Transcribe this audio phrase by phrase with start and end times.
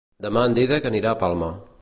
[0.25, 1.53] Demà en Dídac anirà a Palma.